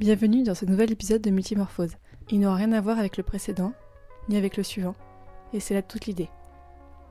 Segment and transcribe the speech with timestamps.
[0.00, 1.96] Bienvenue dans ce nouvel épisode de Multimorphose.
[2.30, 3.74] Il n'aura rien à voir avec le précédent,
[4.30, 4.94] ni avec le suivant,
[5.52, 6.30] et c'est là toute l'idée.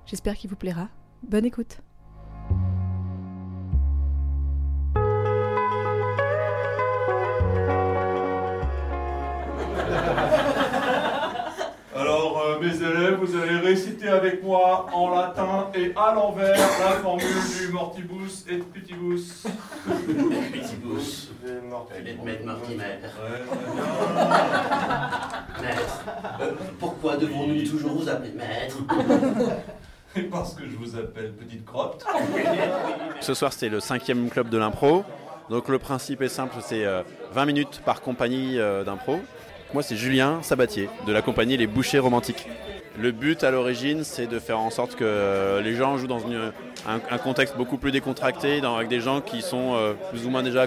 [0.08, 0.90] J'espère qu'il vous plaira.
[1.22, 1.78] Bonne écoute
[12.60, 17.28] mes élèves, vous allez réciter avec moi en latin et à l'envers la formule
[17.60, 19.44] du mortibus et pitibus.
[20.52, 21.32] Pitibus.
[21.46, 22.18] Et Mortimer.
[25.62, 26.04] Maître,
[26.42, 28.78] euh, pourquoi devons-nous toujours vous appeler maître
[30.16, 32.06] Et parce que je vous appelle petite crotte.
[33.20, 35.04] Ce soir, c'était le cinquième club de l'impro.
[35.50, 37.02] Donc le principe est simple, c'est euh,
[37.34, 39.20] 20 minutes par compagnie euh, d'impro.
[39.72, 42.48] Moi, c'est Julien Sabatier, de la compagnie Les Bouchers Romantiques.
[42.98, 46.22] Le but à l'origine, c'est de faire en sorte que euh, les gens jouent dans
[46.88, 50.66] un, contexte beaucoup plus décontracté, avec des gens qui sont euh, plus ou moins déjà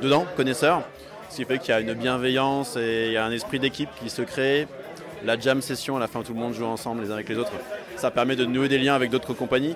[0.00, 0.82] dedans, connaisseurs.
[1.30, 3.88] Ce qui fait qu'il y a une bienveillance et il y a un esprit d'équipe
[4.00, 4.68] qui se crée.
[5.24, 7.36] La jam session, à la fin, tout le monde joue ensemble les uns avec les
[7.36, 7.50] autres.
[7.96, 9.74] Ça permet de nouer des liens avec d'autres compagnies.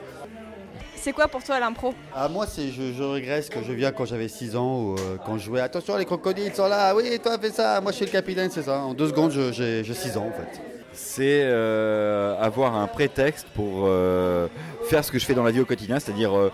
[1.01, 4.05] C'est quoi pour toi l'impro Ah, moi, c'est, je, je regrette que je viens quand
[4.05, 5.61] j'avais 6 ans, ou euh, quand je jouais.
[5.61, 6.95] Attention, les crocodiles sont là.
[6.95, 7.81] Oui, toi, fais ça.
[7.81, 8.81] Moi, je suis le capitaine, c'est ça.
[8.81, 10.61] En deux secondes, j'ai, j'ai 6 ans, en fait.
[10.93, 14.49] c'est euh, avoir un prétexte pour euh,
[14.85, 16.51] faire ce que je fais dans la vie au quotidien, c'est-à-dire euh,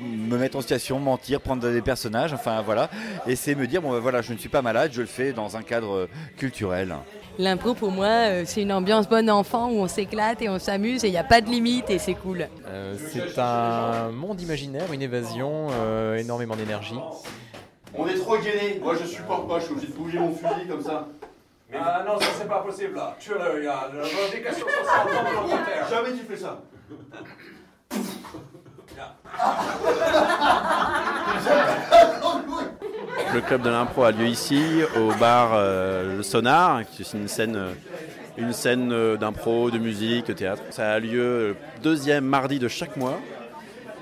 [0.00, 2.88] me mettre en situation, mentir, prendre des personnages, enfin voilà,
[3.26, 5.32] et c'est me dire bon ben, voilà, je ne suis pas malade, je le fais
[5.32, 6.94] dans un cadre culturel.
[7.38, 11.04] L'impro pour moi, euh, c'est une ambiance bonne enfant où on s'éclate et on s'amuse
[11.04, 12.46] et il n'y a pas de limite et c'est cool.
[12.68, 16.94] Euh, c'est un monde imaginaire, une évasion, euh, énormément d'énergie.
[17.92, 18.78] On est trop gainé.
[18.80, 19.58] Moi, je supporte pas.
[19.58, 21.08] Je suis obligé de bouger mon fusil comme ça.
[21.76, 23.16] Ah non, ça c'est pas possible là.
[23.18, 25.08] Tu le, il y a la revendication sociale.
[25.90, 26.62] Jamais tu fais ça.
[33.34, 34.62] Le club de l'impro a lieu ici,
[34.96, 37.72] au bar euh, Le Sonar, qui est une scène, euh,
[38.38, 40.62] une scène euh, d'impro, de musique, de théâtre.
[40.70, 43.18] Ça a lieu le deuxième mardi de chaque mois.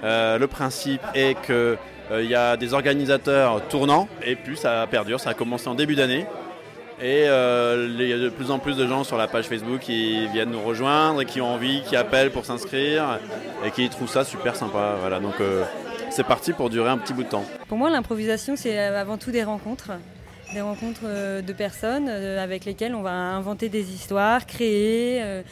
[0.02, 1.78] Le principe est que
[2.10, 5.18] il y a des organisateurs tournants, et puis ça perdure.
[5.18, 6.26] Ça a commencé en début d'année.
[7.02, 9.80] Et euh, il y a de plus en plus de gens sur la page Facebook
[9.80, 13.18] qui viennent nous rejoindre et qui ont envie, qui appellent pour s'inscrire
[13.66, 14.94] et qui trouvent ça super sympa.
[15.00, 15.64] Voilà, donc euh,
[16.10, 17.44] c'est parti pour durer un petit bout de temps.
[17.66, 19.90] Pour moi, l'improvisation, c'est avant tout des rencontres.
[20.54, 25.42] Des rencontres euh, de personnes avec lesquelles on va inventer des histoires, créer, euh,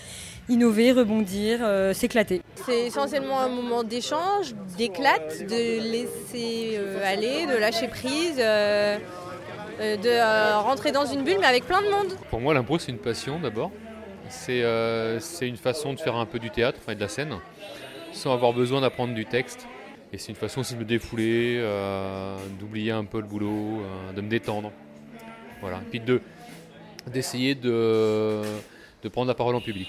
[0.51, 2.43] innover, rebondir, euh, s'éclater.
[2.67, 8.41] C'est essentiellement un moment d'échange, d'éclate, de laisser euh, aller, de lâcher prise,
[9.81, 12.13] de euh, rentrer dans une bulle mais avec plein de monde.
[12.31, 13.71] Pour moi, l'impro, c'est une passion d'abord.
[14.29, 17.35] C'est euh, c'est une façon de faire un peu du théâtre, enfin de la scène,
[18.13, 19.67] sans avoir besoin d'apprendre du texte.
[20.13, 24.13] Et c'est une façon aussi de me défouler, euh, d'oublier un peu le boulot, euh,
[24.13, 24.71] de me détendre.
[25.61, 25.79] Voilà.
[25.79, 26.21] Et puis de-
[27.07, 28.43] d'essayer de,
[29.03, 29.89] de prendre la parole en public.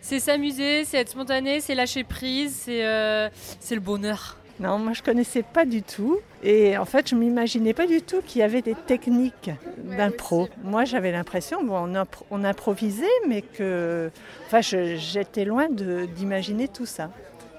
[0.00, 3.28] C'est s'amuser, c'est être spontané, c'est lâcher prise, c'est euh,
[3.60, 4.36] c'est le bonheur.
[4.60, 6.18] Non, moi je connaissais pas du tout.
[6.42, 10.48] Et en fait, je m'imaginais pas du tout qu'il y avait des techniques d'impro.
[10.62, 14.10] Moi, j'avais l'impression, bon, on, impro- on improvisait, mais que.
[14.46, 17.10] Enfin, je- j'étais loin d'imaginer tout ça.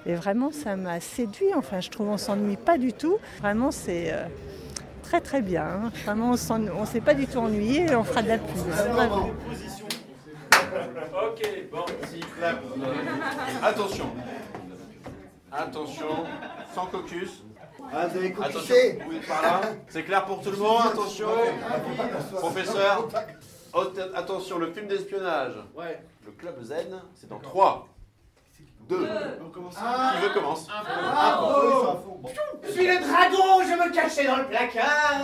[0.06, 1.52] Et vraiment, ça m'a séduit.
[1.56, 3.18] Enfin, je trouve on s'ennuie pas du tout.
[3.40, 4.24] Vraiment, c'est euh,
[5.02, 5.64] très très bien.
[5.64, 5.92] hein.
[6.04, 8.56] Vraiment, on on s'est pas du tout ennuyé et on fera de la pub.
[8.92, 9.30] Vraiment.
[11.28, 11.84] Ok, bon.
[13.62, 14.06] Attention.
[15.54, 16.06] Attention,
[16.74, 17.42] sans cocus.
[17.92, 18.74] Ah, vous avez Attention,
[19.06, 19.60] vous êtes par là.
[19.88, 21.28] C'est clair pour tout le monde, attention.
[22.36, 23.08] Professeur,
[24.14, 25.54] attention, le film d'espionnage.
[26.24, 27.88] Le club Zen, c'est dans 3,
[28.88, 30.68] 2, Qui veut commence
[32.62, 35.20] Je suis le dragon, je me cachais dans le placard